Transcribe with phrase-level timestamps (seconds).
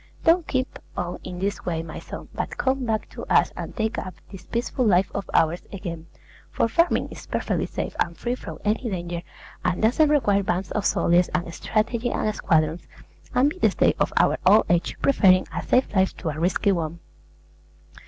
[0.23, 3.99] Don't keep on in this way, my son; but come back to us and take
[3.99, 6.07] up this peaceful life of ours again
[6.49, 9.21] (for farming is perfectly safe and free from any danger,
[9.63, 12.87] and doesn't require bands of soldiers and strategy and squadrons),
[13.35, 16.71] and be the stay of our old age, preferring a safe life to a risky
[16.71, 16.99] one.